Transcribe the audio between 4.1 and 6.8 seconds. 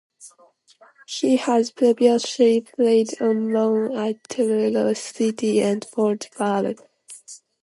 Truro City and Port Vale.